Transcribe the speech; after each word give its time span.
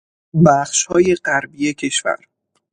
بخشهای 0.45 1.15
غربی 1.23 1.73
کشور 1.73 2.17